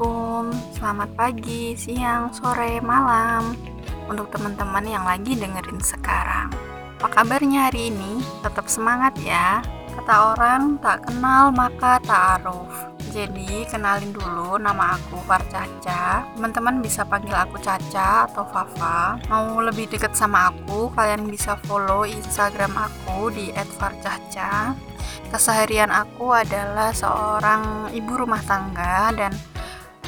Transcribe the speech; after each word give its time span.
selamat 0.00 1.12
pagi, 1.12 1.76
siang, 1.76 2.32
sore, 2.32 2.80
malam 2.80 3.52
untuk 4.08 4.32
teman-teman 4.32 4.88
yang 4.88 5.04
lagi 5.04 5.36
dengerin 5.36 5.76
sekarang. 5.76 6.48
Apa 6.96 7.20
kabarnya 7.20 7.68
hari 7.68 7.92
ini? 7.92 8.24
Tetap 8.40 8.64
semangat 8.64 9.12
ya. 9.20 9.60
Kata 9.92 10.32
orang, 10.32 10.80
tak 10.80 11.04
kenal 11.04 11.52
maka 11.52 12.00
ta'aruf. 12.00 12.72
Jadi, 13.12 13.68
kenalin 13.68 14.16
dulu 14.16 14.56
nama 14.56 14.96
aku 14.96 15.20
Farcaca. 15.28 16.24
Teman-teman 16.32 16.80
bisa 16.80 17.04
panggil 17.04 17.36
aku 17.36 17.60
Caca 17.60 18.24
atau 18.24 18.48
Fafa. 18.48 19.20
Mau 19.28 19.60
lebih 19.60 19.84
deket 19.92 20.16
sama 20.16 20.48
aku, 20.48 20.88
kalian 20.96 21.28
bisa 21.28 21.60
follow 21.68 22.08
Instagram 22.08 22.72
aku 22.72 23.28
di 23.36 23.52
@farcaca. 23.76 24.72
Keseharian 25.28 25.92
aku 25.92 26.32
adalah 26.32 26.88
seorang 26.96 27.92
ibu 27.92 28.16
rumah 28.16 28.40
tangga 28.48 29.12
dan 29.12 29.36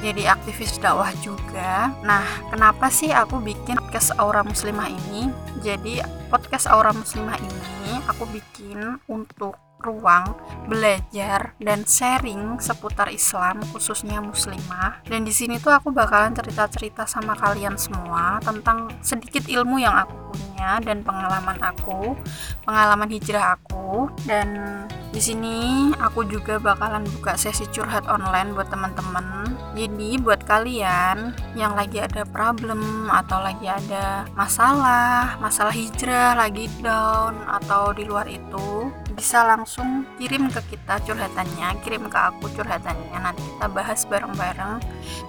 jadi 0.00 0.32
aktivis 0.32 0.80
dakwah 0.80 1.12
juga. 1.20 1.92
Nah, 2.00 2.24
kenapa 2.48 2.88
sih 2.88 3.12
aku 3.12 3.38
bikin 3.40 3.76
podcast 3.76 4.16
Aura 4.16 4.40
Muslimah 4.40 4.88
ini? 4.88 5.28
Jadi, 5.60 6.00
podcast 6.32 6.66
Aura 6.68 6.90
Muslimah 6.96 7.36
ini 7.36 8.00
aku 8.08 8.24
bikin 8.32 8.96
untuk 9.06 9.56
ruang 9.80 10.36
belajar 10.68 11.56
dan 11.58 11.82
sharing 11.88 12.60
seputar 12.60 13.08
Islam 13.10 13.64
khususnya 13.74 14.20
muslimah 14.20 15.02
dan 15.08 15.24
di 15.24 15.32
sini 15.32 15.56
tuh 15.58 15.72
aku 15.74 15.90
bakalan 15.90 16.36
cerita-cerita 16.36 17.08
sama 17.08 17.34
kalian 17.36 17.74
semua 17.80 18.38
tentang 18.44 18.92
sedikit 19.00 19.48
ilmu 19.48 19.80
yang 19.80 19.96
aku 19.96 20.14
punya 20.30 20.78
dan 20.84 21.02
pengalaman 21.02 21.58
aku 21.64 22.14
pengalaman 22.62 23.08
hijrah 23.10 23.56
aku 23.58 24.12
dan 24.28 24.86
di 25.10 25.18
sini 25.18 25.90
aku 25.98 26.22
juga 26.22 26.62
bakalan 26.62 27.02
buka 27.18 27.34
sesi 27.34 27.66
curhat 27.74 28.06
online 28.06 28.54
buat 28.54 28.70
teman-teman. 28.70 29.58
Jadi 29.74 30.22
buat 30.22 30.46
kalian 30.46 31.34
yang 31.58 31.74
lagi 31.74 31.98
ada 31.98 32.22
problem 32.22 33.10
atau 33.10 33.42
lagi 33.42 33.66
ada 33.66 34.22
masalah, 34.38 35.34
masalah 35.42 35.74
hijrah, 35.74 36.38
lagi 36.38 36.70
down 36.78 37.34
atau 37.42 37.90
di 37.90 38.06
luar 38.06 38.30
itu, 38.30 38.94
bisa 39.10 39.42
langsung 39.42 39.69
kirim 40.18 40.50
ke 40.50 40.60
kita 40.74 40.98
curhatannya, 41.06 41.78
kirim 41.86 42.10
ke 42.10 42.18
aku 42.18 42.50
curhatannya. 42.58 43.18
Nanti 43.22 43.42
kita 43.44 43.66
bahas 43.70 44.02
bareng-bareng 44.08 44.82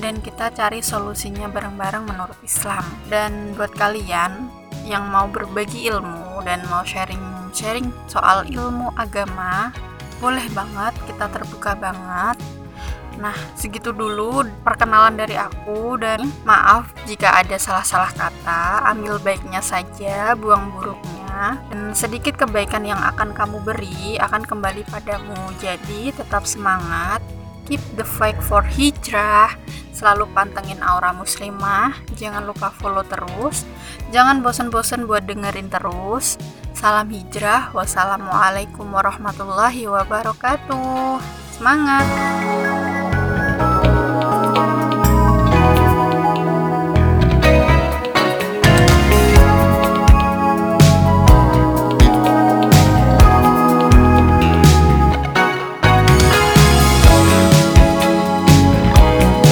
dan 0.00 0.14
kita 0.24 0.48
cari 0.56 0.80
solusinya 0.80 1.52
bareng-bareng 1.52 2.08
menurut 2.08 2.38
Islam. 2.40 2.84
Dan 3.12 3.52
buat 3.52 3.76
kalian 3.76 4.48
yang 4.88 5.08
mau 5.12 5.28
berbagi 5.28 5.92
ilmu 5.92 6.40
dan 6.48 6.64
mau 6.72 6.82
sharing 6.82 7.20
sharing 7.52 7.92
soal 8.08 8.48
ilmu 8.48 8.90
agama 8.96 9.70
boleh 10.18 10.42
banget 10.56 10.96
kita 11.04 11.28
terbuka 11.28 11.76
banget 11.76 12.40
Nah, 13.20 13.36
segitu 13.52 13.92
dulu 13.92 14.42
perkenalan 14.64 15.14
dari 15.14 15.36
aku 15.36 16.00
dan 16.00 16.26
maaf 16.48 16.90
jika 17.04 17.44
ada 17.44 17.60
salah-salah 17.60 18.10
kata, 18.16 18.88
ambil 18.88 19.20
baiknya 19.20 19.60
saja, 19.60 20.32
buang 20.32 20.72
buruknya. 20.72 21.21
Dan 21.70 21.92
sedikit 21.92 22.38
kebaikan 22.38 22.86
yang 22.86 23.00
akan 23.00 23.34
kamu 23.34 23.58
beri 23.66 24.16
akan 24.18 24.46
kembali 24.46 24.86
padamu. 24.88 25.38
Jadi, 25.58 26.14
tetap 26.14 26.46
semangat, 26.46 27.20
keep 27.66 27.82
the 27.98 28.06
fight 28.06 28.38
for 28.38 28.62
hijrah, 28.62 29.54
selalu 29.94 30.26
pantengin 30.34 30.82
aura 30.82 31.14
muslimah, 31.14 31.94
jangan 32.18 32.46
lupa 32.46 32.74
follow 32.74 33.06
terus, 33.06 33.66
jangan 34.10 34.42
bosan-bosan 34.42 35.06
buat 35.06 35.26
dengerin 35.26 35.70
terus. 35.70 36.38
Salam 36.82 37.14
hijrah. 37.14 37.70
Wassalamualaikum 37.70 38.90
warahmatullahi 38.90 39.86
wabarakatuh. 39.86 41.22
Semangat! 41.54 42.91